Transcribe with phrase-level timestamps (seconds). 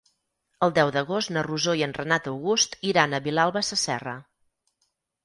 [0.67, 4.15] El deu d'agost na Rosó i en Renat August iran a Vilalba Sasserra.